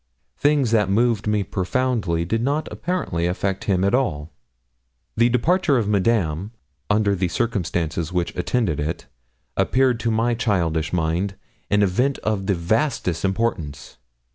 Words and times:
Things 0.35 0.71
that 0.71 0.89
moved 0.89 1.27
me 1.27 1.43
profoundly 1.43 2.25
did 2.25 2.41
not 2.41 2.67
apparently 2.71 3.27
affect 3.27 3.65
him 3.65 3.83
at 3.83 3.93
all. 3.93 4.31
The 5.15 5.29
departure 5.29 5.77
of 5.77 5.87
Madame, 5.87 6.53
under 6.89 7.13
the 7.13 7.27
circumstances 7.27 8.11
which 8.11 8.35
attended 8.35 8.79
it, 8.79 9.05
appeared 9.55 9.99
to 9.99 10.09
my 10.09 10.33
childish 10.33 10.91
mind 10.91 11.35
an 11.69 11.83
event 11.83 12.17
of 12.23 12.47
the 12.47 12.55
vastest 12.55 13.23
importance. 13.23 13.97